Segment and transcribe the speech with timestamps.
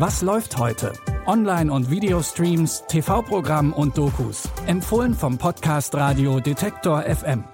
[0.00, 0.94] Was läuft heute?
[1.26, 4.48] Online- und Videostreams, TV-Programm und Dokus.
[4.66, 7.44] Empfohlen vom Podcast Radio Detektor FM.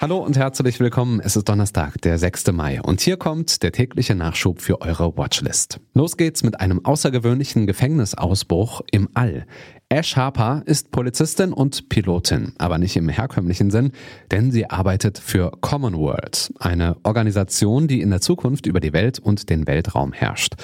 [0.00, 1.20] Hallo und herzlich willkommen.
[1.20, 2.50] Es ist Donnerstag, der 6.
[2.50, 5.78] Mai und hier kommt der tägliche Nachschub für eure Watchlist.
[5.94, 9.46] Los geht's mit einem außergewöhnlichen Gefängnisausbruch im All.
[9.92, 13.92] Ash Harper ist Polizistin und Pilotin, aber nicht im herkömmlichen Sinn,
[14.30, 19.50] denn sie arbeitet für Commonwealth, eine Organisation, die in der Zukunft über die Welt und
[19.50, 20.54] den Weltraum herrscht.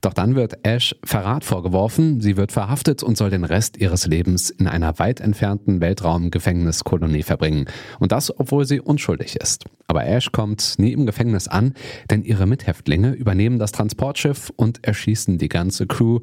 [0.00, 4.48] Doch dann wird Ash Verrat vorgeworfen, sie wird verhaftet und soll den Rest ihres Lebens
[4.48, 7.66] in einer weit entfernten Weltraumgefängniskolonie verbringen.
[7.98, 9.64] Und das, obwohl sie unschuldig ist.
[9.88, 11.74] Aber Ash kommt nie im Gefängnis an,
[12.10, 16.20] denn ihre Mithäftlinge übernehmen das Transportschiff und erschießen die ganze Crew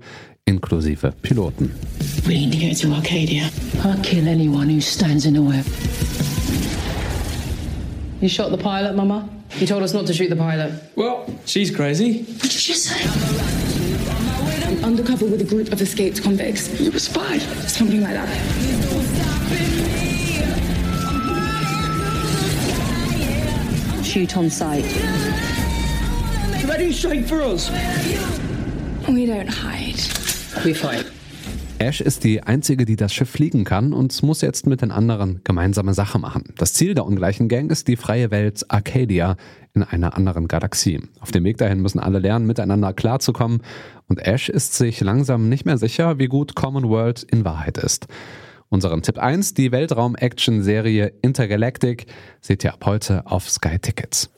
[0.48, 1.72] inklusive Piloten.
[2.27, 3.49] We need to get to Arcadia.
[3.84, 5.63] I'll kill anyone who stands in the way.
[8.22, 9.28] You shot the pilot, Mama?
[9.58, 10.72] You told us not to shoot the pilot.
[10.95, 12.22] Well, she's crazy.
[12.22, 13.00] What did you just say?
[14.67, 16.80] I'm undercover with a group of escaped convicts.
[16.80, 17.39] You a spy?
[17.39, 18.30] Something like that.
[24.05, 24.86] Shoot on sight.
[26.61, 27.72] You're heading straight for us.
[29.09, 30.25] We don't hide.
[31.78, 35.42] Ash ist die einzige, die das Schiff fliegen kann und muss jetzt mit den anderen
[35.44, 36.45] gemeinsame Sache machen.
[36.58, 39.36] Das Ziel der ungleichen Gang ist die freie Welt Arcadia
[39.73, 41.02] in einer anderen Galaxie.
[41.20, 43.61] Auf dem Weg dahin müssen alle lernen, miteinander klarzukommen
[44.08, 48.08] und Ash ist sich langsam nicht mehr sicher, wie gut Commonwealth in Wahrheit ist.
[48.70, 52.08] Unseren Tipp 1, die Weltraum-Action-Serie Intergalactic,
[52.42, 54.31] seht ihr ab heute auf Sky Tickets.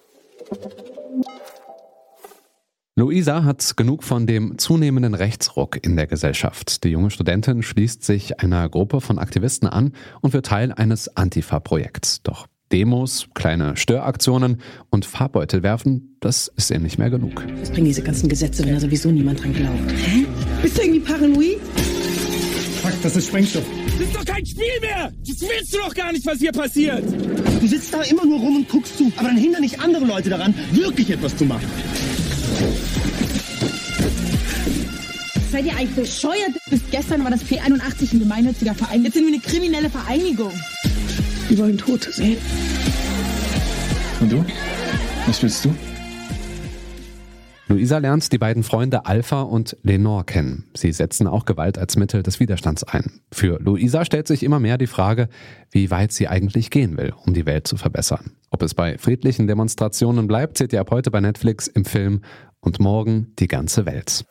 [2.99, 6.83] Luisa hat genug von dem zunehmenden Rechtsruck in der Gesellschaft.
[6.83, 12.23] Die junge Studentin schließt sich einer Gruppe von Aktivisten an und wird Teil eines Antifa-Projekts.
[12.23, 17.45] Doch Demos, kleine Störaktionen und Farbbeutel werfen, das ist ihr nicht mehr genug.
[17.59, 19.91] Was bringen diese ganzen Gesetze, wenn da sowieso niemand dran glaubt?
[19.91, 20.25] Hä?
[20.63, 21.59] Bist du irgendwie paranoid?
[22.81, 23.65] Fuck, das ist Sprengstoff.
[23.99, 25.13] Das ist doch kein Spiel mehr!
[25.19, 27.03] Das willst du doch gar nicht, was hier passiert!
[27.61, 30.31] Du sitzt da immer nur rum und guckst zu, aber dann hindern nicht andere Leute
[30.31, 31.67] daran, wirklich etwas zu machen.
[35.57, 36.51] Seid ihr eigentlich bescheuert?
[36.69, 39.03] Bis gestern war das P81 ein gemeinnütziger Verein.
[39.03, 40.51] Jetzt sind wir eine kriminelle Vereinigung.
[41.47, 42.37] Wir wollen Tote sehen.
[44.19, 44.45] Und du?
[45.25, 45.73] Was willst du?
[47.69, 50.65] Luisa lernt die beiden Freunde Alpha und Lenore kennen.
[50.75, 53.21] Sie setzen auch Gewalt als Mittel des Widerstands ein.
[53.31, 55.27] Für Luisa stellt sich immer mehr die Frage,
[55.71, 58.33] wie weit sie eigentlich gehen will, um die Welt zu verbessern.
[58.51, 62.21] Ob es bei friedlichen Demonstrationen bleibt, seht ihr ab heute bei Netflix im Film
[62.59, 64.23] und morgen die ganze Welt.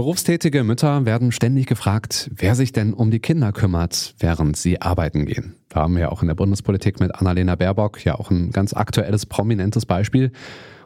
[0.00, 5.26] Berufstätige Mütter werden ständig gefragt, wer sich denn um die Kinder kümmert, während sie arbeiten
[5.26, 5.56] gehen.
[5.68, 9.26] Da haben wir auch in der Bundespolitik mit Annalena Baerbock ja auch ein ganz aktuelles,
[9.26, 10.32] prominentes Beispiel.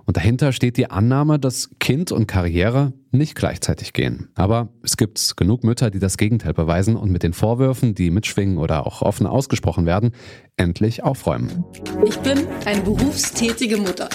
[0.05, 4.31] Und dahinter steht die Annahme, dass Kind und Karriere nicht gleichzeitig gehen.
[4.35, 8.59] Aber es gibt genug Mütter, die das Gegenteil beweisen und mit den Vorwürfen, die mitschwingen
[8.59, 10.11] oder auch offen ausgesprochen werden,
[10.57, 11.63] endlich aufräumen.
[12.05, 14.09] Ich bin eine berufstätige Mutter.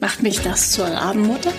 [0.00, 1.52] Macht mich das zur Rabenmutter?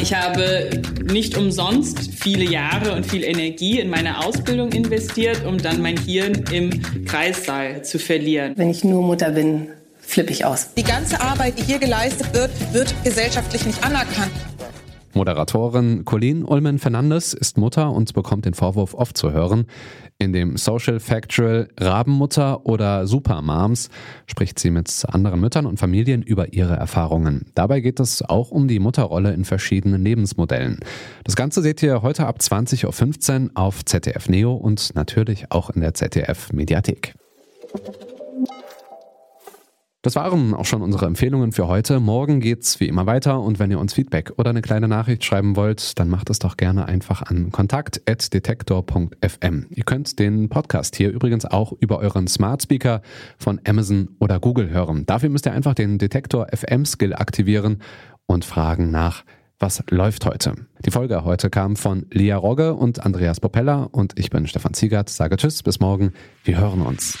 [0.00, 0.70] Ich habe
[1.04, 6.44] nicht umsonst viele Jahre und viel Energie in meine Ausbildung investiert, um dann mein Hirn
[6.50, 8.54] im Kreissaal zu verlieren.
[8.56, 9.68] Wenn ich nur Mutter bin,
[10.00, 10.74] flippe ich aus.
[10.76, 14.32] Die ganze Arbeit, die hier geleistet wird, wird gesellschaftlich nicht anerkannt.
[15.14, 19.66] Moderatorin Colleen Ulmen Fernandes ist Mutter und bekommt den Vorwurf oft zu hören.
[20.18, 23.90] In dem Social Factual Rabenmutter oder Supermoms
[24.26, 27.46] spricht sie mit anderen Müttern und Familien über ihre Erfahrungen.
[27.54, 30.80] Dabei geht es auch um die Mutterrolle in verschiedenen Lebensmodellen.
[31.24, 35.80] Das Ganze seht ihr heute ab 20.15 Uhr auf ZDF Neo und natürlich auch in
[35.80, 37.14] der ZDF Mediathek.
[40.02, 42.00] Das waren auch schon unsere Empfehlungen für heute.
[42.00, 45.54] Morgen geht's wie immer weiter und wenn ihr uns Feedback oder eine kleine Nachricht schreiben
[45.54, 49.66] wollt, dann macht es doch gerne einfach an kontakt@detektor.fm.
[49.70, 53.00] Ihr könnt den Podcast hier übrigens auch über euren Smart Speaker
[53.38, 55.06] von Amazon oder Google hören.
[55.06, 57.80] Dafür müsst ihr einfach den Detektor FM Skill aktivieren
[58.26, 59.22] und fragen nach
[59.60, 60.56] was läuft heute?
[60.84, 65.08] Die Folge heute kam von Lia Rogge und Andreas Popella und ich bin Stefan Ziegert.
[65.08, 66.12] Sage Tschüss, bis morgen.
[66.42, 67.20] Wir hören uns.